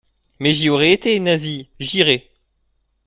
[0.39, 1.69] Mais j'y aurais été, Nasie!
[1.79, 2.31] J'irai.